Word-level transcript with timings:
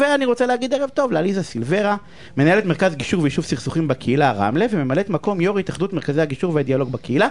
ואני 0.00 0.24
רוצה 0.24 0.46
להגיד 0.46 0.74
ערב 0.74 0.90
טוב 0.90 1.12
לעליזה 1.12 1.42
סילברה, 1.42 1.96
מנהלת 2.36 2.64
מרכז 2.64 2.94
גישור 2.94 3.22
ויישוב 3.22 3.44
סכסוכים 3.44 3.88
בקהילה 3.88 4.32
רמלה 4.32 4.66
וממלאת 4.70 5.10
מקום 5.10 5.40
יו"ר 5.40 5.58
התאחדות 5.58 5.92
מרכזי 5.92 6.20
הגישור 6.20 6.54
והדיאלוג 6.54 6.92
בקהילה. 6.92 7.28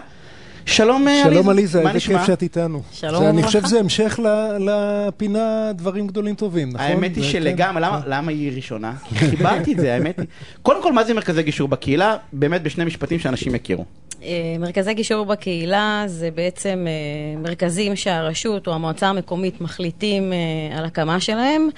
שלום 0.66 1.08
עליזה, 1.08 1.24
שלום 1.34 1.50
עליזה, 1.50 1.80
איזה? 1.80 2.00
כיף 2.00 2.26
שאת 2.28 2.42
איתנו. 2.44 2.82
שלום 2.92 3.12
זה- 3.24 3.30
אני 3.30 3.38
וברכה. 3.38 3.48
חושב 3.48 3.66
שזה 3.66 3.80
המשך 3.80 4.20
ל- 4.24 4.58
לפינה 4.70 5.72
דברים 5.76 6.08
גדולים 6.08 6.36
טובים, 6.36 6.70
נכון? 6.70 6.82
האמת 6.88 7.16
היא 7.16 7.24
זה- 7.24 7.30
שלגמרי, 7.30 7.74
כן. 7.84 7.88
למה- 7.90 8.02
למה 8.08 8.32
היא 8.32 8.52
ראשונה? 8.56 8.94
חיברתי 9.16 9.72
את 9.74 9.80
זה, 9.80 9.94
האמת 9.94 10.20
היא. 10.20 10.28
קודם 10.62 10.84
כל, 10.84 10.94
מה 10.94 11.04
זה 11.04 11.14
מרכזי 11.14 11.44
גישור 11.44 11.68
בקהילה? 11.68 12.16
באמת 12.34 12.62
בשני 12.64 12.86
משפטים 12.86 13.20
שאנשים 13.20 13.56
יכירו. 13.56 13.86
אה, 14.24 14.30
מרכזי 14.60 14.94
גישור 14.94 15.26
בקהילה 15.26 16.04
זה 16.08 16.30
בעצם 16.36 16.86
אה, 16.88 17.42
מרכזים 17.42 17.96
שהרשות 17.96 18.68
או 18.68 18.74
המועצה 18.74 19.08
המקומית 19.10 19.62
מחליטים 19.62 20.34
אה, 20.34 20.78
על 20.78 20.86
הקמה 20.86 21.20
שלהם. 21.20 21.70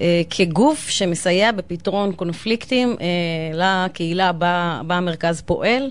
אה, 0.00 0.22
כגוף 0.30 0.88
שמסייע 0.88 1.52
בפתרון 1.52 2.12
קונפליקטים 2.12 2.96
אה, 3.00 3.86
לקהילה 3.86 4.32
בה, 4.32 4.80
בה 4.86 4.94
המרכז 4.94 5.40
פועל. 5.40 5.90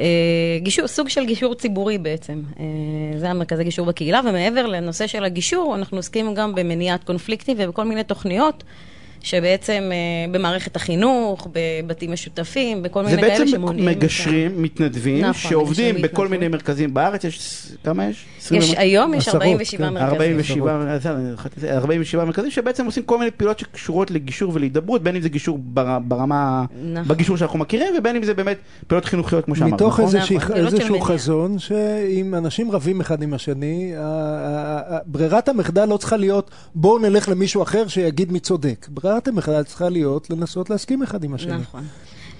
אה, 0.00 0.58
גישור, 0.58 0.86
סוג 0.86 1.08
של 1.08 1.24
גישור 1.24 1.54
ציבורי 1.54 1.98
בעצם, 1.98 2.42
אה, 2.60 2.64
זה 3.18 3.30
המרכזי 3.30 3.64
גישור 3.64 3.86
בקהילה, 3.86 4.20
ומעבר 4.24 4.66
לנושא 4.66 5.06
של 5.06 5.24
הגישור, 5.24 5.74
אנחנו 5.76 5.96
עוסקים 5.96 6.34
גם 6.34 6.54
במניעת 6.54 7.04
קונפליקטים 7.04 7.56
ובכל 7.60 7.84
מיני 7.84 8.04
תוכניות 8.04 8.64
שבעצם 9.22 9.82
אה, 9.92 9.96
במערכת 10.32 10.76
החינוך, 10.76 11.48
בבתים 11.52 12.12
משותפים, 12.12 12.82
בכל 12.82 13.04
זה 13.04 13.10
מיני 13.10 13.22
כאלה 13.22 13.32
בעצם 13.38 13.46
שמונעים 13.46 13.88
את 13.88 13.94
ה- 13.94 13.96
מגשרים, 13.96 14.62
מתנדבים, 14.62 15.20
נכון, 15.20 15.32
שעובדים 15.50 15.94
מגשרים 15.94 16.02
בכל 16.12 16.28
מיני. 16.28 16.48
מרכזים 16.48 16.94
בארץ, 16.94 17.24
יש 17.24 17.38
כמה 17.84 18.06
יש? 18.08 18.24
20 18.40 18.60
יש? 18.62 18.74
היום 18.76 19.14
יש 19.14 19.28
עשרות, 19.28 19.42
47 19.42 19.86
כן. 19.88 19.94
מרכזים. 19.94 20.14
47, 20.14 20.96
בסדר, 20.96 21.16
47 21.76 22.24
מרכזים 22.24 22.50
שבעצם 22.50 22.86
עושים 22.86 23.02
כל 23.02 23.18
מיני 23.18 23.30
פעולות 23.30 23.58
שקשורות 23.58 24.10
לגישור 24.10 24.50
ולהידברות, 24.54 25.02
בין 25.02 25.16
אם 25.16 25.22
זה 25.22 25.28
גישור 25.28 25.58
בר- 25.62 25.98
ברמה, 25.98 26.64
נכון. 26.92 27.08
בגישור 27.08 27.36
שאנחנו 27.36 27.58
מכירים, 27.58 27.94
ובין 27.98 28.16
אם 28.16 28.22
זה 28.24 28.34
באמת 28.34 28.56
פעולות 28.86 29.04
חינוכיות 29.04 29.44
כמו 29.44 29.54
שאמרנו. 29.56 29.74
מתוך 29.74 30.00
נכון? 30.00 30.16
נכון, 30.16 30.38
פעילות 30.38 30.74
איזשהו. 30.74 31.00
חזון, 31.00 31.58
שאם 31.58 32.34
אנשים 32.34 32.70
רבים 32.70 33.00
אחד 33.00 33.22
עם 33.22 33.34
השני, 33.34 33.92
ברירת 35.06 35.48
המחדל 35.48 35.84
לא 35.84 35.96
צריכה 35.96 36.16
להיות 36.16 36.50
בואו 36.74 36.98
נלך 36.98 37.28
למישהו 37.28 37.62
אחר 37.62 37.88
שיגיד 37.88 38.32
מי 38.32 38.40
צודק. 38.40 38.86
ברירת 38.90 39.11
המחדל 39.28 39.62
צריכה 39.62 39.88
להיות 39.88 40.30
לנסות 40.30 40.70
להסכים 40.70 41.02
אחד 41.02 41.24
עם 41.24 41.34
השני. 41.34 41.56
נכון. 41.56 41.86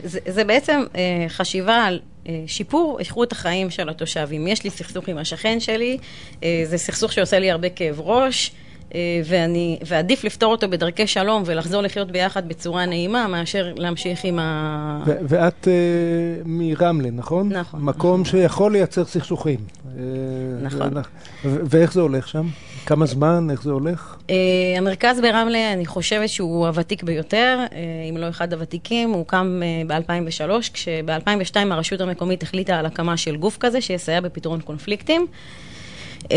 זה, 0.05 0.19
זה 0.29 0.45
בעצם 0.45 0.85
אה, 0.97 1.27
חשיבה 1.29 1.77
על 1.77 2.01
אה, 2.29 2.45
שיפור 2.47 2.99
איכות 3.01 3.33
החיים 3.33 3.71
של 3.71 3.89
התושבים. 3.89 4.47
יש 4.47 4.65
לי 4.65 4.71
סכסוך 4.71 5.09
עם 5.09 5.19
השכן 5.19 5.61
שלי, 5.61 5.99
אה, 6.43 6.63
זה 6.65 6.79
סכסוך 6.79 7.13
שעושה 7.13 7.39
לי 7.39 7.51
הרבה 7.51 7.69
כאב 7.69 8.01
ראש, 8.01 8.51
ואני, 9.25 9.79
ועדיף 9.87 10.25
לפתור 10.25 10.53
אותו 10.53 10.69
בדרכי 10.71 11.07
שלום 11.07 11.43
ולחזור 11.47 11.83
לחיות 11.83 12.11
ביחד 12.11 12.49
בצורה 12.49 12.87
נעימה, 12.87 13.29
מאשר 13.29 13.73
להמשיך 13.77 14.25
עם 14.25 14.39
ה... 14.39 15.03
ו- 15.07 15.17
ואת 15.29 15.69
אה, 15.69 15.73
מרמלה, 16.45 17.11
נכון? 17.11 17.49
נכון, 17.53 17.81
מקום 17.83 18.21
נכון. 18.21 18.25
שיכול 18.25 18.73
לייצר 18.73 19.05
סכסוכים. 19.05 19.59
אה, 19.87 20.03
נכון. 20.63 20.97
ו- 21.45 21.61
ואיך 21.65 21.93
זה 21.93 22.01
הולך 22.01 22.29
שם? 22.29 22.47
כמה 22.87 23.07
זמן? 23.07 23.49
איך 23.51 23.63
זה 23.63 23.71
הולך? 23.71 24.17
Uh, 24.21 24.33
המרכז 24.79 25.21
ברמלה, 25.21 25.73
אני 25.73 25.87
חושבת 25.87 26.29
שהוא 26.29 26.67
הוותיק 26.67 27.03
ביותר, 27.03 27.59
uh, 27.69 27.75
אם 28.11 28.17
לא 28.17 28.29
אחד 28.29 28.53
הוותיקים, 28.53 29.11
הוא 29.11 29.19
הוקם 29.19 29.63
uh, 29.63 29.89
ב-2003, 29.89 30.73
כשב-2002 30.73 31.57
הרשות 31.71 32.01
המקומית 32.01 32.43
החליטה 32.43 32.79
על 32.79 32.87
הקמה 32.87 33.17
של 33.17 33.37
גוף 33.37 33.57
כזה 33.61 33.81
שיסייע 33.81 34.21
בפתרון 34.21 34.61
קונפליקטים. 34.61 35.27
אה, 36.21 36.29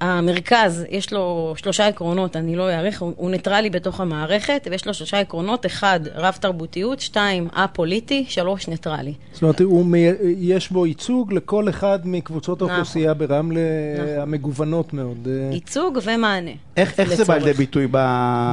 המרכז, 0.00 0.84
יש 0.90 1.12
לו 1.12 1.54
שלושה 1.56 1.86
עקרונות, 1.86 2.36
אני 2.36 2.56
לא 2.56 2.70
אאריך, 2.74 3.02
הוא, 3.02 3.12
הוא 3.16 3.30
ניטרלי 3.30 3.70
בתוך 3.70 4.00
המערכת, 4.00 4.68
ויש 4.70 4.86
לו 4.86 4.94
שלושה 4.94 5.20
עקרונות, 5.20 5.66
אחד, 5.66 6.00
רב-תרבותיות, 6.14 7.00
שתיים, 7.00 7.48
א-פוליטי, 7.54 8.24
שלוש, 8.28 8.68
ניטרלי. 8.68 9.14
זאת 9.32 9.42
אומרת, 9.42 9.60
הוא 9.60 9.86
מי... 9.86 10.06
יש 10.38 10.70
בו 10.72 10.86
ייצוג 10.86 11.32
לכל 11.32 11.68
אחד 11.68 11.98
מקבוצות 12.04 12.58
נכון. 12.58 12.70
האוכלוסייה 12.70 13.14
ברמלה 13.14 13.60
נכון. 13.98 14.18
המגוונות 14.22 14.92
מאוד. 14.94 15.28
אה, 15.30 15.54
ייצוג 15.54 15.98
ומענה. 16.04 16.50
איך 16.76 17.00
איך 17.00 17.14
זה 17.14 17.24
בא 17.24 17.36
לידי. 17.36 17.52
ביטוי 17.52 17.86
ב... 17.90 17.96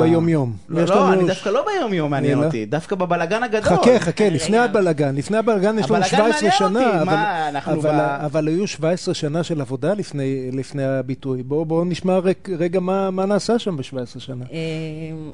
ביומיום. 0.02 0.54
לא, 0.70 0.82
יש 0.82 0.90
לא, 0.90 0.96
לנו- 0.96 1.14
אני 1.14 1.28
דווקא 1.28 1.50
לא 1.50 1.66
ביום-יום 1.66 2.12
מעניין 2.12 2.38
אלא? 2.38 2.46
אותי, 2.46 2.66
דווקא 2.66 2.96
בבלגן 2.96 3.44
הגדול. 3.44 3.62
חכה, 3.62 4.00
חכה, 4.00 4.30
לפני 4.30 4.58
רגע. 4.60 4.64
הבלגן. 4.64 5.16
לפני 5.16 5.38
הבלגן 5.38 5.80
יש 5.80 5.86
לנו 5.92 5.96
הבלגן 5.98 6.08
17 6.18 6.30
מעניין 6.42 6.52
שנה, 6.58 6.68
אותי, 6.88 6.98
אבל- 7.02 7.06
מה, 7.06 7.50
אנחנו 7.50 7.74
אבל- 7.74 7.92
ב- 7.92 8.18
אבל 8.26 8.48
היו 8.48 8.68
17 8.68 9.14
שנה 9.14 9.44
של 9.44 9.62
עבודה 9.62 9.94
לפני 9.94 10.50
לפני 10.54 10.84
הביטוי. 10.84 11.33
בואו 11.42 11.66
בואו 11.66 11.86
נשמע 11.86 12.20
רק- 12.20 12.50
רגע 12.60 12.80
מה 12.80 13.12
מה 13.12 13.26
נעשה 13.26 13.60
שם 13.60 13.78
ב-17 13.78 14.20
שנה. 14.20 14.46
אה, 14.52 14.58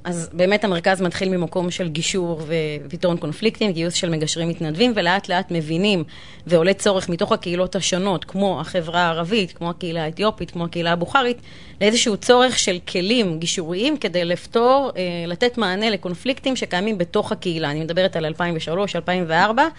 אז 0.04 0.30
באמת 0.34 0.64
המרכז 0.64 1.02
מתחיל 1.02 1.30
ממקום 1.30 1.72
של 1.72 1.90
גישור 1.90 2.42
ופתרון 2.86 3.18
קונפליקטים, 3.18 3.72
גיוס 3.72 3.94
של 3.94 4.09
מגשרים 4.09 4.50
מתנדבים, 4.50 4.94
ולאט 4.96 5.30
לאט 5.30 5.52
מבינים 5.52 6.04
ועולה 6.48 6.74
צורך 6.74 7.09
מתוך 7.09 7.32
הקהילות 7.32 7.76
השונות, 7.76 8.26
כמו 8.26 8.62
החברה 8.62 9.02
הערבית, 9.02 9.52
כמו 9.52 9.70
הקהילה 9.70 10.04
האתיופית, 10.04 10.52
כמו 10.52 10.66
הקהילה 10.66 10.92
הבוכרית, 10.92 11.38
לאיזשהו 11.82 12.18
צורך 12.18 12.59
של 12.59 12.78
כלים 12.88 13.40
גישוריים 13.40 13.98
כדי 13.98 14.26
לפתור, 14.26 14.92
אה, 14.98 15.02
לתת 15.28 15.58
מענה 15.58 15.90
לקונפליקטים 15.90 16.56
שקיימים 16.56 16.98
בתוך 16.98 17.32
הקהילה. 17.32 17.72
אני 17.72 17.80
מדברת 17.80 18.16
על 18.16 18.26
2003, 18.26 18.96
2004. 18.96 19.64
אה, 19.64 19.70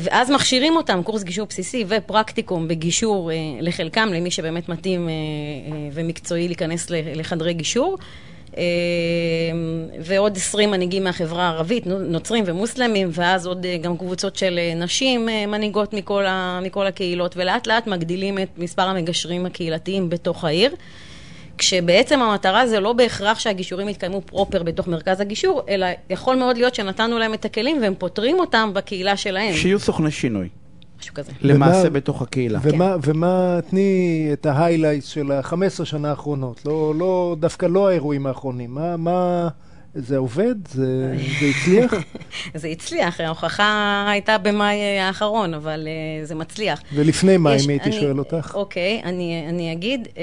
ואז 0.00 0.30
מכשירים 0.30 0.76
אותם, 0.76 1.00
קורס 1.04 1.22
גישור 1.22 1.46
בסיסי 1.46 1.84
ופרקטיקום 1.88 2.68
בגישור 2.68 3.30
אה, 3.30 3.36
לחלקם, 3.60 4.08
למי 4.14 4.30
שבאמת 4.30 4.68
מתאים 4.68 5.08
אה, 5.08 5.12
אה, 5.12 5.88
ומקצועי 5.92 6.48
להיכנס 6.48 6.90
לחדרי 6.90 7.54
גישור. 7.54 7.98
אה, 8.56 8.62
ועוד 10.00 10.36
20 10.36 10.70
מנהיגים 10.70 11.04
מהחברה 11.04 11.44
הערבית, 11.48 11.86
נו- 11.86 11.98
נוצרים 11.98 12.44
ומוסלמים, 12.46 13.08
ואז 13.12 13.46
עוד 13.46 13.66
אה, 13.66 13.76
גם 13.76 13.96
קבוצות 13.96 14.36
של 14.36 14.58
אה, 14.58 14.74
נשים 14.74 15.28
אה, 15.28 15.46
מנהיגות 15.46 15.92
מכל, 15.92 16.26
ה, 16.26 16.60
מכל 16.62 16.86
הקהילות, 16.86 17.36
ולאט 17.36 17.66
לאט 17.66 17.86
מגדילים 17.86 18.38
את 18.38 18.48
מספר 18.58 18.82
המגשרים 18.82 19.46
הקהילתיים 19.46 20.08
בתוך 20.08 20.44
העיר. 20.44 20.74
כשבעצם 21.60 22.20
המטרה 22.22 22.66
זה 22.66 22.80
לא 22.80 22.92
בהכרח 22.92 23.38
שהגישורים 23.38 23.88
יתקיימו 23.88 24.20
פרופר 24.20 24.62
בתוך 24.62 24.88
מרכז 24.88 25.20
הגישור, 25.20 25.62
אלא 25.68 25.86
יכול 26.10 26.36
מאוד 26.36 26.56
להיות 26.56 26.74
שנתנו 26.74 27.18
להם 27.18 27.34
את 27.34 27.44
הכלים 27.44 27.78
והם 27.82 27.94
פותרים 27.98 28.38
אותם 28.40 28.70
בקהילה 28.74 29.16
שלהם, 29.16 29.54
שיהיו 29.54 29.78
סוכני 29.80 30.10
שינוי, 30.10 30.48
משהו 31.00 31.14
כזה. 31.14 31.32
למעשה 31.42 31.80
ומה- 31.80 31.90
בתוך 31.90 32.22
הקהילה. 32.22 32.58
ומה, 32.62 32.96
ומה, 33.04 33.58
תני 33.70 33.90
את 34.32 34.46
ההיילייטס 34.46 35.06
של 35.06 35.32
ה-15 35.32 35.54
שנה 35.84 36.10
האחרונות, 36.10 36.60
לא, 36.66 36.94
לא, 36.98 37.36
דווקא 37.40 37.66
לא 37.66 37.88
האירועים 37.88 38.26
האחרונים. 38.26 38.74
מה, 38.74 38.96
מה, 38.96 39.48
זה 39.94 40.16
עובד? 40.16 40.54
זה, 40.68 41.14
זה 41.40 41.46
הצליח? 41.46 41.94
זה 42.54 42.68
הצליח, 42.68 43.20
ההוכחה 43.20 43.70
הייתה 44.10 44.38
במאי 44.38 44.76
אה, 44.76 45.06
האחרון, 45.06 45.54
אבל 45.54 45.88
אה, 45.88 46.24
זה 46.26 46.34
מצליח. 46.34 46.82
ולפני 46.94 47.36
מה, 47.36 47.54
יש- 47.54 47.64
אם 47.64 47.70
הייתי 47.70 47.92
שואל 47.92 48.18
אותך? 48.18 48.52
אוקיי, 48.54 49.00
אני, 49.04 49.44
אני 49.48 49.72
אגיד, 49.72 50.08
אה, 50.18 50.22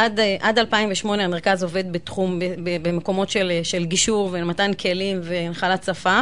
עד, 0.00 0.20
אה, 0.20 0.36
עד 0.40 0.58
2008 0.58 1.24
המרכז 1.24 1.62
עובד 1.62 1.92
בתחום, 1.92 2.38
ב, 2.38 2.44
ב, 2.64 2.88
במקומות 2.88 3.30
של, 3.30 3.52
של 3.62 3.84
גישור 3.84 4.28
ומתן 4.32 4.70
כלים 4.74 5.20
והנחלת 5.22 5.84
שפה. 5.84 6.20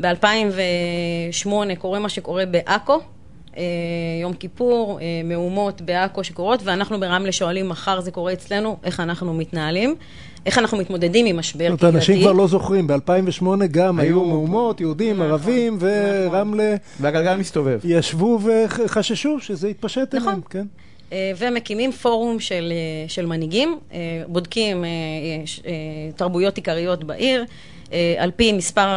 ב-2008 0.00 1.48
קורה 1.78 1.98
מה 1.98 2.08
שקורה 2.08 2.46
בעכו. 2.46 3.00
אה, 3.58 3.62
יום 4.20 4.32
כיפור, 4.32 4.98
אה, 5.00 5.20
מהומות 5.24 5.80
בעכו 5.80 6.24
שקורות, 6.24 6.60
ואנחנו 6.64 7.00
ברמלה 7.00 7.32
שואלים, 7.32 7.68
מחר 7.68 8.00
זה 8.00 8.10
קורה 8.10 8.32
אצלנו, 8.32 8.76
איך 8.84 9.00
אנחנו 9.00 9.34
מתנהלים, 9.34 9.94
איך 10.46 10.58
אנחנו 10.58 10.78
מתמודדים 10.78 11.26
עם 11.26 11.36
משבר 11.36 11.64
זאת 11.64 11.68
אומרת, 11.68 11.80
קהילתי. 11.80 11.96
אנשים 11.96 12.20
כבר 12.20 12.32
לא 12.32 12.46
זוכרים, 12.46 12.86
ב-2008 12.86 13.66
גם 13.70 13.98
היו 13.98 14.24
מהומות, 14.24 14.80
יהודים, 14.80 15.16
נכון, 15.16 15.26
ערבים, 15.26 15.78
ורמלה 15.80 16.76
והגלגל 17.00 17.36
מסתובב. 17.36 17.80
ישבו 17.84 18.38
וחששו 18.44 19.40
שזה 19.40 19.68
יתפשט 19.68 20.14
נכון. 20.14 20.28
אליהם, 20.28 20.40
כן? 20.50 20.66
אה, 21.12 21.32
ומקימים 21.38 21.92
פורום 21.92 22.40
של, 22.40 22.72
של 23.08 23.26
מנהיגים, 23.26 23.78
בודקים 24.26 24.84
תרבויות 26.16 26.56
עיקריות 26.56 27.04
בעיר, 27.04 27.44
על 28.18 28.30
פי 28.36 28.52
מספר, 28.52 28.88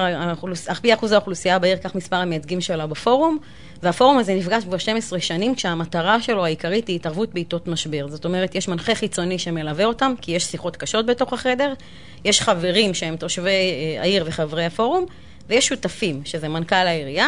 על 0.68 0.76
פי 0.82 0.94
אחוז 0.94 1.12
האוכלוסייה 1.12 1.60
בעיר, 1.60 1.78
כך 1.78 1.96
מספר 1.96 2.16
המייצגים 2.16 2.62
שלה 2.62 2.88
בפורום, 2.88 3.38
והפורום 3.84 4.18
הזה 4.18 4.36
נפגש 4.36 4.64
כבר 4.64 4.78
12 4.78 5.20
שנים, 5.20 5.56
כשהמטרה 5.56 6.22
שלו 6.22 6.46
העיקרית 6.46 6.88
היא 6.88 6.96
התערבות 6.96 7.34
בעיתות 7.34 7.68
משבר. 7.68 8.08
זאת 8.08 8.26
אומרת, 8.26 8.56
יש 8.56 8.68
מנחה 8.68 8.96
חיצוני 8.96 9.40
שמלווה 9.40 9.86
אותם, 9.86 10.14
כי 10.22 10.32
יש 10.32 10.44
שיחות 10.44 10.78
קשות 10.78 11.06
בתוך 11.06 11.34
החדר, 11.34 11.74
יש 12.26 12.42
חברים 12.42 12.94
שהם 12.94 13.16
תושבי 13.16 13.50
אה, 13.50 14.02
העיר 14.02 14.24
וחברי 14.28 14.66
הפורום, 14.66 15.06
ויש 15.48 15.68
שותפים, 15.68 16.22
שזה 16.26 16.48
מנכ"ל 16.48 16.76
העירייה, 16.76 17.28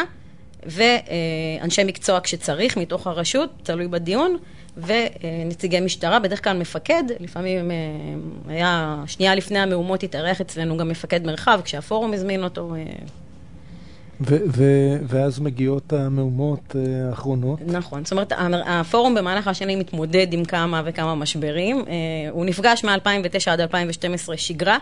ואנשי 0.66 1.84
מקצוע 1.84 2.20
כשצריך, 2.20 2.76
מתוך 2.76 3.06
הרשות, 3.06 3.50
תלוי 3.62 3.88
בדיון, 3.88 4.36
ונציגי 4.76 5.80
משטרה, 5.80 6.18
בדרך 6.18 6.44
כלל 6.44 6.56
מפקד, 6.56 7.02
לפעמים 7.20 7.70
אה, 7.70 7.76
היה, 8.48 9.02
שנייה 9.06 9.34
לפני 9.34 9.58
המהומות 9.58 10.02
התארח 10.02 10.40
אצלנו 10.40 10.76
גם 10.76 10.88
מפקד 10.88 11.26
מרחב, 11.26 11.60
כשהפורום 11.64 12.12
הזמין 12.12 12.44
אותו. 12.44 12.72
ו- 14.20 14.36
ו- 14.46 14.96
ואז 15.08 15.40
מגיעות 15.40 15.92
המהומות 15.92 16.76
אה, 16.76 17.08
האחרונות. 17.08 17.60
נכון, 17.66 18.04
זאת 18.04 18.12
אומרת, 18.12 18.32
הפורום 18.66 19.14
במהלך 19.14 19.48
השנים 19.48 19.78
מתמודד 19.78 20.32
עם 20.32 20.44
כמה 20.44 20.82
וכמה 20.84 21.14
משברים. 21.14 21.78
אה, 21.78 22.30
הוא 22.30 22.44
נפגש 22.44 22.84
מ-2009 22.84 23.50
עד 23.50 23.60
2012 23.60 24.36
שגרה. 24.36 24.78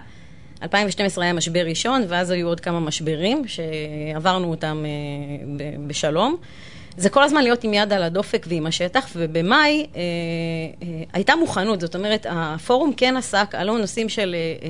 2012 0.62 1.24
היה 1.24 1.32
משבר 1.32 1.64
ראשון, 1.66 2.02
ואז 2.08 2.30
היו 2.30 2.48
עוד 2.48 2.60
כמה 2.60 2.80
משברים 2.80 3.42
שעברנו 3.46 4.50
אותם 4.50 4.84
אה, 4.84 5.46
ב- 5.56 5.88
בשלום. 5.88 6.36
זה 6.96 7.10
כל 7.10 7.22
הזמן 7.22 7.42
להיות 7.42 7.64
עם 7.64 7.74
יד 7.74 7.92
על 7.92 8.02
הדופק 8.02 8.46
ועם 8.48 8.66
השטח, 8.66 9.06
ובמאי 9.16 9.86
אה, 9.96 10.00
אה, 10.82 11.02
הייתה 11.12 11.36
מוכנות, 11.36 11.80
זאת 11.80 11.94
אומרת, 11.94 12.26
הפורום 12.30 12.92
כן 12.96 13.16
עסק, 13.16 13.54
עלו 13.54 13.78
נושאים 13.78 14.08
של... 14.08 14.36
אה, 14.62 14.68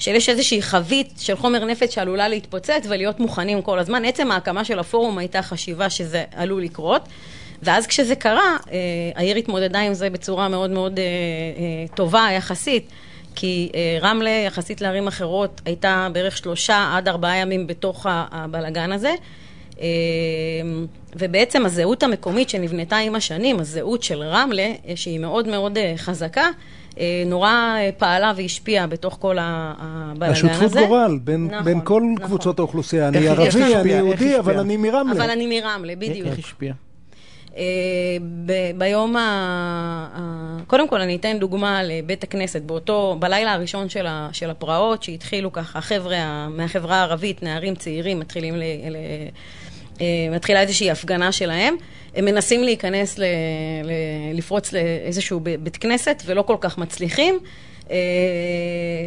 אה, 0.00 0.04
של 0.04 0.14
יש 0.14 0.28
איזושהי 0.28 0.62
חבית 0.62 1.12
של 1.18 1.36
חומר 1.36 1.64
נפץ 1.64 1.94
שעלולה 1.94 2.28
להתפוצץ 2.28 2.86
ולהיות 2.88 3.20
מוכנים 3.20 3.62
כל 3.62 3.78
הזמן. 3.78 4.04
עצם 4.04 4.30
ההקמה 4.30 4.64
של 4.64 4.78
הפורום 4.78 5.18
הייתה 5.18 5.42
חשיבה 5.42 5.90
שזה 5.90 6.24
עלול 6.34 6.62
לקרות. 6.62 7.02
ואז 7.62 7.86
כשזה 7.86 8.14
קרה, 8.14 8.56
אה, 8.72 8.78
העיר 9.14 9.36
התמודדה 9.36 9.80
עם 9.80 9.94
זה 9.94 10.10
בצורה 10.10 10.48
מאוד 10.48 10.70
מאוד 10.70 10.98
אה, 10.98 11.04
אה, 11.04 11.96
טובה 11.96 12.28
יחסית, 12.36 12.88
כי 13.34 13.70
אה, 13.74 13.98
רמלה, 14.00 14.30
יחסית 14.30 14.80
לערים 14.80 15.06
אחרות, 15.06 15.60
הייתה 15.64 16.08
בערך 16.12 16.36
שלושה 16.36 16.92
עד 16.96 17.08
ארבעה 17.08 17.36
ימים 17.36 17.66
בתוך 17.66 18.06
הבלגן 18.10 18.92
הזה. 18.92 19.14
אה, 19.80 19.86
ובעצם 21.16 21.66
הזהות 21.66 22.02
המקומית 22.02 22.48
שנבנתה 22.48 22.96
עם 22.96 23.14
השנים, 23.14 23.60
הזהות 23.60 24.02
של 24.02 24.22
רמלה, 24.22 24.72
אה, 24.88 24.96
שהיא 24.96 25.18
מאוד 25.18 25.48
מאוד 25.48 25.78
אה, 25.78 25.94
חזקה, 25.96 26.48
נורא 27.26 27.50
אה, 27.50 27.90
פעלה 27.98 28.32
והשפיעה 28.36 28.86
בתוך 28.86 29.16
כל 29.20 29.36
הבלגן 29.40 30.32
הזה. 30.32 30.32
השותפות 30.32 30.72
גורל 30.86 31.18
בין, 31.24 31.46
נכון, 31.46 31.64
בין 31.64 31.80
כל 31.84 32.02
נכון. 32.14 32.26
קבוצות 32.26 32.58
האוכלוסייה. 32.58 33.08
אני 33.08 33.28
ערבי, 33.28 33.48
השפיעה? 33.48 33.80
אני 33.80 33.90
יהודי, 33.92 34.14
השפיעה? 34.14 34.38
אבל 34.40 34.58
אני 34.58 34.76
מרמלה. 34.76 35.12
אבל 35.12 35.30
אני 35.30 35.60
מרמלה, 35.60 35.96
בדיוק. 35.96 36.26
איך 36.26 36.38
השפיע? 36.38 36.72
אה, 37.56 37.62
ב- 38.46 38.78
ביום 38.78 39.16
ה... 39.16 39.20
ה... 40.14 40.20
קודם 40.66 40.88
כל, 40.88 41.00
אני 41.00 41.16
אתן 41.16 41.38
דוגמה 41.38 41.82
לבית 41.82 42.24
הכנסת. 42.24 42.62
באותו, 42.62 43.16
בלילה 43.18 43.52
הראשון 43.52 43.88
של, 43.88 44.06
ה... 44.06 44.28
של 44.32 44.50
הפרעות, 44.50 45.02
שהתחילו 45.02 45.52
ככה, 45.52 45.80
חבר'ה 45.80 46.16
ה- 46.18 46.48
מהחברה 46.48 46.96
הערבית, 46.96 47.42
נערים 47.42 47.74
צעירים, 47.74 48.20
מתחילים 48.20 48.56
ל... 48.56 48.62
ל... 48.90 48.96
אה, 50.00 50.06
מתחילה 50.30 50.60
איזושהי 50.60 50.90
הפגנה 50.90 51.32
שלהם. 51.32 51.76
הם 52.14 52.24
מנסים 52.24 52.62
להיכנס, 52.62 53.18
ל... 53.18 53.24
ל... 53.84 53.90
לפרוץ 54.34 54.72
לאיזשהו 54.72 55.40
בית 55.40 55.76
כנסת, 55.76 56.22
ולא 56.26 56.42
כל 56.42 56.56
כך 56.60 56.78
מצליחים. 56.78 57.38
אה, 57.90 57.96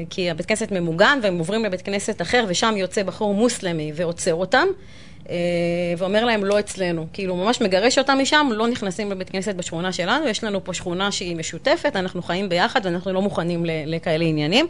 כי 0.10 0.30
הבית 0.30 0.46
כנסת 0.46 0.72
ממוגן, 0.72 1.20
והם 1.24 1.38
עוברים 1.38 1.66
לבית 1.66 1.82
כנסת 1.82 2.22
אחר, 2.22 2.46
ושם 2.48 2.74
יוצא 2.78 3.04
בחור 3.04 3.34
מוסלמי 3.34 3.92
ועוצר 3.96 4.34
אותם. 4.34 4.68
אה, 5.30 5.36
ואומר 5.98 6.26
להם, 6.26 6.46
לא 6.46 6.60
אצלנו. 6.60 7.06
כאילו, 7.14 7.36
ממש 7.36 7.62
מגרש 7.62 7.98
אותם 7.98 8.18
משם, 8.22 8.50
לא 8.52 8.68
נכנסים 8.68 9.12
לבית 9.12 9.30
כנסת 9.30 9.56
בשכונה 9.56 9.92
שלנו, 9.92 10.28
יש 10.28 10.44
לנו 10.44 10.64
פה 10.64 10.74
שכונה 10.74 11.12
שהיא 11.12 11.36
משותפת, 11.36 11.96
אנחנו 11.96 12.22
חיים 12.22 12.50
ביחד 12.50 12.82
ואנחנו 12.84 13.14
לא 13.14 13.22
מוכנים 13.22 13.66
לכאלה 13.66 14.26
עניינים. 14.26 14.68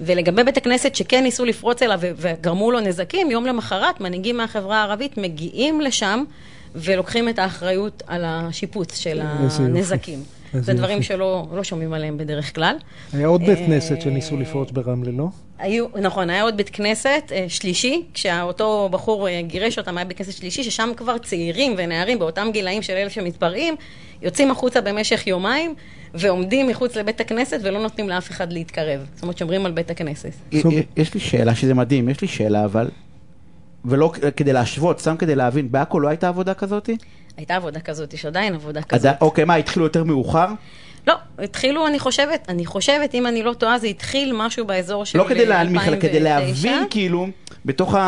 ולגבי 0.00 0.44
בית 0.44 0.56
הכנסת 0.56 0.94
שכן 0.94 1.22
ניסו 1.22 1.44
לפרוץ 1.44 1.82
אליו 1.82 1.98
וגרמו 2.16 2.70
לו 2.70 2.80
נזקים, 2.80 3.30
יום 3.30 3.46
למחרת 3.46 4.00
מנהיגים 4.00 4.36
מהחברה 4.36 4.78
הערבית 4.78 5.18
מגיעים 5.18 5.80
לשם 5.80 6.24
ולוקחים 6.74 7.28
את 7.28 7.38
האחריות 7.38 8.02
על 8.06 8.24
השיפוץ 8.26 8.98
של. 8.98 9.20
הנזקים. 9.58 10.22
זה 10.60 10.74
דברים. 10.74 11.02
שלא 11.02 11.46
לא 11.52 11.64
שומעים 11.64 11.92
עליהם 11.92 12.18
בדרך 12.18 12.54
כלל. 12.54 12.76
היה 13.12 13.26
עוד 13.26 13.40
בית 13.40 13.58
אה, 13.58 13.66
כנסת 13.66 14.00
שניסו 14.00 14.36
לפרוץ 14.36 14.70
ברמלה, 14.70 15.10
לא? 15.10 15.28
היו, 15.58 15.86
נכון, 16.02 16.30
היה 16.30 16.42
עוד 16.42 16.56
בית 16.56 16.70
כנסת 16.70 17.22
אה, 17.32 17.44
שלישי, 17.48 18.02
כשאותו 18.14 18.88
בחור 18.92 19.28
אה, 19.28 19.42
גירש 19.42 19.78
אותם, 19.78 19.98
היה 19.98 20.04
בית 20.04 20.18
כנסת 20.18 20.32
שלישי, 20.32 20.62
ששם 20.62 20.90
כבר 20.96 21.18
צעירים 21.18 21.74
ונערים 21.78 22.18
באותם 22.18 22.48
גילאים 22.52 22.82
של 22.82 22.92
אלה 22.92 23.10
שמתפרעים, 23.10 23.74
יוצאים 24.22 24.50
החוצה 24.50 24.80
במשך 24.80 25.26
יומיים 25.26 25.74
ועומדים 26.14 26.68
מחוץ 26.68 26.96
לבית 26.96 27.20
הכנסת 27.20 27.60
ולא 27.62 27.82
נותנים 27.82 28.08
לאף 28.08 28.30
אחד 28.30 28.52
להתקרב. 28.52 29.00
זאת 29.14 29.22
אומרת, 29.22 29.38
שומרים 29.38 29.66
על 29.66 29.72
בית 29.72 29.90
הכנסת. 29.90 30.32
יש 30.96 31.14
לי 31.14 31.20
שאלה, 31.20 31.54
שזה 31.54 31.74
מדהים, 31.74 32.08
יש 32.08 32.20
לי 32.20 32.28
שאלה, 32.28 32.64
אבל... 32.64 32.88
ולא 33.84 34.12
כדי 34.36 34.52
להשוות, 34.52 35.00
סתם 35.00 35.16
כדי 35.16 35.34
להבין, 35.34 35.72
בעכו 35.72 36.00
לא 36.00 36.08
הייתה 36.08 36.28
עבודה 36.28 36.54
כזאת? 36.54 36.90
הייתה 37.36 37.56
עבודה 37.56 37.80
כזאת, 37.80 38.14
יש 38.14 38.24
עדיין 38.26 38.54
עבודה 38.54 38.82
כזאת. 38.82 39.04
עדי- 39.06 39.16
אוקיי, 39.20 39.44
מה, 39.44 39.54
התחילו 39.54 39.86
יותר 39.86 40.04
מאוחר? 40.04 40.46
לא, 41.06 41.14
התחילו, 41.38 41.86
אני 41.86 41.98
חושבת, 41.98 42.44
אני 42.48 42.66
חושבת, 42.66 43.14
אם 43.14 43.26
אני 43.26 43.42
לא 43.42 43.52
טועה, 43.52 43.78
זה 43.78 43.86
התחיל 43.86 44.32
משהו 44.36 44.66
באזור 44.66 45.04
של 45.04 45.18
לא 45.18 45.24
כדי 45.28 45.46
להנמיך, 45.46 45.88
אלא 45.88 45.94
2009. 45.94 46.08
כדי 46.08 46.20
להבין 46.20 46.86
כאילו, 46.90 47.26
בתוך 47.64 47.94
ה... 47.94 48.00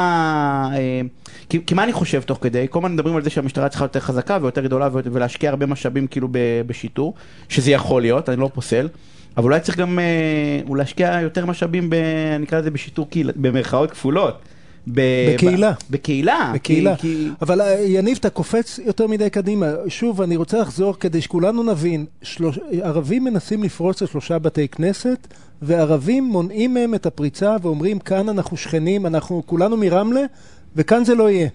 אה, 0.75 1.00
כי, 1.49 1.58
כי 1.67 1.75
מה 1.75 1.84
אני 1.84 1.93
חושב 1.93 2.23
תוך 2.23 2.38
כדי? 2.40 2.67
כל 2.70 2.78
הזמן 2.78 2.93
מדברים 2.93 3.17
על 3.17 3.23
זה 3.23 3.31
שהמשטרה 3.31 3.69
צריכה 3.69 3.84
יותר 3.84 4.00
חזקה 4.00 4.38
ויותר 4.43 4.61
גדולה 4.61 4.88
ולהשקיע 4.93 5.50
הרבה 5.50 5.67
משאבים 5.67 6.06
כאילו 6.06 6.29
בשיטור, 6.67 7.14
שזה 7.49 7.70
יכול 7.70 8.02
להיות, 8.02 8.29
אני 8.29 8.40
לא 8.40 8.50
פוסל, 8.55 8.88
אבל 9.37 9.44
אולי 9.44 9.61
צריך 9.61 9.79
גם 9.79 9.99
אה, 9.99 10.75
להשקיע 10.76 11.19
יותר 11.22 11.46
משאבים, 11.46 11.90
ב, 11.90 11.94
אני 12.37 12.44
אקרא 12.44 12.58
לזה 12.58 12.70
בשיטור 12.70 13.11
קהילה, 13.11 13.32
במרכאות 13.37 13.90
כפולות. 13.90 14.38
בקהילה. 14.87 15.73
בקהילה. 15.91 16.53
בקהילה. 16.55 16.97
כי. 16.97 17.29
אבל 17.43 17.61
אה, 17.61 17.81
יניב, 17.81 18.17
אתה 18.21 18.31
קופץ 18.31 18.79
יותר 18.85 19.06
מדי 19.06 19.31
קדימה. 19.31 19.67
שוב, 19.88 20.23
אני 20.23 20.37
רוצה 20.37 20.59
לחזור 20.59 20.94
כדי 21.00 21.21
שכולנו 21.21 21.62
נבין. 21.62 22.06
שלוש... 22.23 22.59
ערבים 22.83 23.25
מנסים 23.25 23.62
לפרוץ 23.62 24.03
לשלושה 24.03 24.38
בתי 24.38 24.69
כנסת, 24.69 25.27
וערבים 25.62 26.25
מונעים 26.25 26.75
מהם 26.75 26.94
את 26.94 27.06
הפריצה 27.06 27.56
ואומרים, 27.62 27.99
כאן 27.99 28.29
אנחנו 28.29 28.56
שכנים, 28.56 29.06
אנחנו 29.06 29.43
כולנו 29.47 29.77
מרמלה, 29.77 30.21
וכאן 30.77 31.05
זה 31.05 31.15
לא 31.15 31.31
יהיה. 31.31 31.49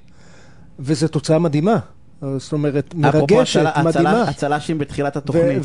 וזו 0.79 1.07
תוצאה 1.07 1.39
מדהימה. 1.39 1.77
זאת 2.37 2.53
אומרת, 2.53 2.93
אפרופו 3.09 3.35
מרגשת, 3.35 3.59
הצלה- 3.65 3.83
מדהימה. 3.83 4.21
הצל"שים 4.23 4.77
בתחילת 4.77 5.15
התוכנית. 5.15 5.57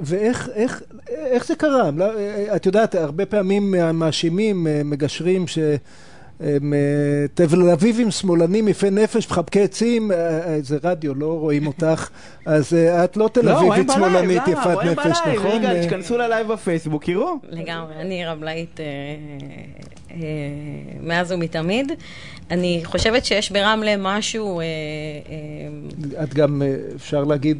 ואיך 0.00 0.48
איך, 0.54 0.82
איך 1.08 1.46
זה 1.46 1.54
קרה? 1.54 1.90
לא, 1.96 2.04
את 2.56 2.66
יודעת, 2.66 2.94
הרבה 2.94 3.26
פעמים 3.26 3.74
מאשימים 3.94 4.66
אה, 4.66 4.80
מגשרים 4.84 5.46
ש... 5.46 5.58
הם 6.40 6.74
אה, 6.74 6.78
תל 7.34 7.70
אביבים 7.72 8.10
שמאלנים 8.10 8.68
יפי 8.68 8.90
נפש, 8.90 9.30
מחבקי 9.30 9.62
עצים, 9.62 10.12
אה, 10.12 10.16
אה, 10.16 10.58
זה 10.62 10.78
רדיו, 10.82 11.14
לא 11.14 11.38
רואים 11.38 11.66
אותך, 11.66 12.08
אז 12.46 12.72
את 13.04 13.16
לא 13.16 13.30
תל 13.32 13.40
לא, 13.40 13.58
אביבית 13.58 13.90
שמאלנית? 13.94 14.42
יפת 14.48 14.78
נפש. 14.84 15.18
נכון? 15.34 15.50
רגע, 15.50 15.82
תיכנסו 15.82 16.18
ללייב 16.18 16.52
בפייסבוק, 16.52 17.08
יראו. 17.08 17.36
לגמרי, 17.50 17.94
אני 18.00 18.24
רמלאית 18.26 18.80
אה, 18.80 20.16
מאז 21.00 21.32
ומתמיד. 21.32 21.92
אני 22.50 22.80
חושבת 22.84 23.24
שיש 23.24 23.52
ברמלה 23.52 23.94
משהו... 23.98 24.60
את 26.22 26.34
גם, 26.34 26.62
אפשר 26.96 27.24
להגיד, 27.24 27.58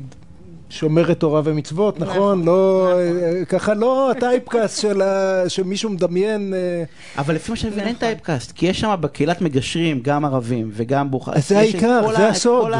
שומרת 0.79 1.21
תורה 1.21 1.41
ומצוות, 1.45 2.01
נכון? 2.01 2.17
נכון, 2.17 2.45
לא, 2.45 2.89
נכון. 2.91 3.19
אה, 3.39 3.45
ככה 3.45 3.75
לא 3.75 4.11
הטייפקאסט 4.11 4.81
של 4.83 5.03
ה- 5.03 5.45
שמישהו 5.49 5.91
מדמיין. 5.91 6.55
אה, 6.55 6.85
אבל 7.19 7.35
לפי 7.35 7.51
מה 7.51 7.57
שאני 7.57 7.71
מבין 7.73 7.85
אין 7.87 7.95
נכון. 7.95 8.09
טייפקאסט, 8.09 8.53
כי 8.53 8.67
יש 8.67 8.81
שם 8.81 8.95
בקהילת 9.01 9.41
מגשרים 9.41 10.01
גם 10.03 10.25
ערבים 10.25 10.71
וגם 10.73 11.11
בוכר. 11.11 11.33
אז 11.35 11.49
זה 11.49 11.59
העיקר, 11.59 12.03
זה 12.17 12.29
הסוד, 12.29 12.73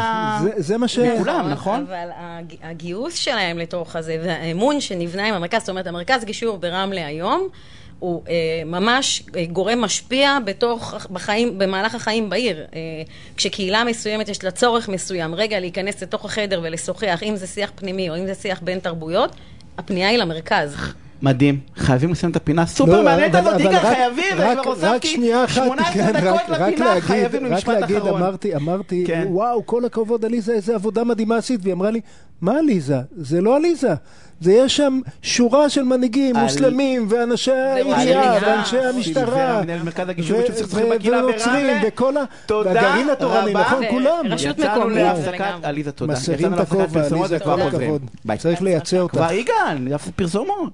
זה- 0.57 0.79
מה 0.79 0.89
ש... 0.89 0.99
כולם, 1.19 1.49
נכון? 1.51 1.85
אבל 1.89 2.09
הג- 2.17 2.55
הגיוס 2.63 3.15
שלהם 3.15 3.59
לתוך 3.59 3.97
הזה, 3.97 4.17
והאמון 4.25 4.81
שנבנה 4.81 5.29
עם 5.29 5.35
המרכז, 5.35 5.61
זאת 5.61 5.69
אומרת, 5.69 5.87
המרכז 5.87 6.25
גישור 6.25 6.57
ברמלה 6.59 7.07
היום, 7.07 7.49
הוא 8.05 8.23
אה, 8.29 8.63
ממש 8.67 9.23
אה, 9.37 9.45
גורם 9.47 9.81
משפיע 9.81 10.39
בתוך, 10.45 10.95
בחיים, 11.11 11.59
במהלך 11.59 11.95
החיים 11.95 12.31
בעיר. 12.31 12.67
אה, 12.75 12.81
כשקהילה 13.37 13.85
מסוימת 13.85 14.29
יש 14.29 14.45
לה 14.45 14.51
צורך 14.51 14.89
מסוים, 14.89 15.35
רגע 15.35 15.61
להיכנס 15.61 16.03
לתוך 16.03 16.25
החדר 16.25 16.61
ולשוחח, 16.63 17.23
אם 17.23 17.37
זה 17.37 17.47
שיח 17.47 17.73
פנימי 17.75 18.11
או 18.11 18.17
אם 18.17 18.27
זה 18.27 18.35
שיח 18.35 18.61
בין 18.61 18.79
תרבויות, 18.79 19.31
הפנייה 19.79 20.09
היא 20.09 20.19
למרכז. 20.19 20.77
מדהים, 21.23 21.59
חייבים 21.77 22.11
לסיים 22.13 22.31
את 22.31 22.37
הפינה 22.37 22.67
סופר 22.67 23.03
מעניינת 23.03 23.35
הזאת, 23.35 23.61
יגאל, 23.61 23.75
רק- 23.77 23.83
חייבים, 23.95 24.25
רק- 24.37 24.41
אני 24.41 24.53
כבר 24.55 24.61
רק 24.61 24.67
הוספתי 24.67 25.09
שנייה 25.09 25.45
אחת, 25.45 25.65
18 25.65 25.93
כן, 25.93 26.13
דקות 26.13 26.25
רק- 26.27 26.51
רק 26.51 26.61
לפינה, 26.61 26.85
להגיד- 26.87 27.03
חייבים 27.05 27.45
רק 27.47 27.51
למשפט 27.53 27.69
להגיד, 27.81 27.97
אחרון. 27.97 28.23
אמרתי, 28.23 28.57
אמרתי, 28.57 29.05
כן. 29.07 29.25
וואו, 29.31 29.67
כל 29.67 29.85
הכבוד, 29.85 30.25
עליזה, 30.25 30.53
איזה 30.53 30.75
עבודה 30.75 31.05
מדהימה 31.05 31.37
עשית, 31.37 31.61
והיא 31.63 31.75
אמרה 31.75 31.91
לי, 31.91 32.01
מה 32.41 32.59
עליזה? 32.59 32.97
זה 33.17 33.41
לא 33.41 33.57
עליזה. 33.57 33.95
זה 34.41 34.53
יש 34.53 34.77
שם 34.77 35.01
שורה 35.23 35.69
של 35.69 35.83
מנהיגים, 35.83 36.37
על- 36.37 36.43
מוסלמים, 36.43 37.07
ואנשי 37.11 37.53
העירייה, 37.53 38.39
ואנשי 38.43 38.79
המשטרה, 38.79 39.63
ונוצרים. 41.07 41.77
וכל 41.87 42.17
ה... 42.17 42.21
תודה 42.47 42.71
והגרעין 42.75 43.11
התורני. 43.11 43.53
נכון, 43.53 43.83
כולם. 43.91 44.25
רשות 44.31 44.59
יצאנו 44.59 44.81
מקומית. 44.81 44.99
עליזה 45.63 45.93
תודה. 45.93 46.13
מסירים 46.13 46.41
יצאנו 46.41 46.55
את 46.55 46.59
להפסקת 46.59 46.81
הכובע, 46.81 47.03
פרסומות 47.03 47.27
עליזה, 47.31 47.37
וכבר 47.45 47.57
כל 47.57 47.71
חוזרים. 47.71 47.95
הכבוד. 47.95 48.03
צריך 48.39 48.63
לייצא 48.63 48.99
אותה. 48.99 49.13
כבר 49.17 49.33
יגאל, 49.33 49.97
פרסומות. 50.17 50.73